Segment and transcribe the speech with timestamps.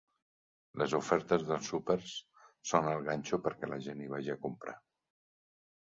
[0.81, 2.15] Les ofertes dels súpers
[2.71, 4.79] són el ganxo perquè la gent hi vagi a comprar.